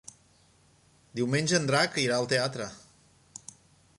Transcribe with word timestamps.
Diumenge 1.19 1.59
en 1.59 1.69
Drac 1.71 2.01
irà 2.05 2.17
al 2.21 2.29
teatre. 2.33 2.69